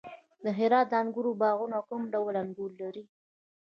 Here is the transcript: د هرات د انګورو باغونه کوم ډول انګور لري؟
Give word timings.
د 0.43 0.45
هرات 0.59 0.87
د 0.89 0.93
انګورو 1.01 1.31
باغونه 1.41 1.77
کوم 1.89 2.01
ډول 2.13 2.35
انګور 2.43 2.71
لري؟ 2.81 3.03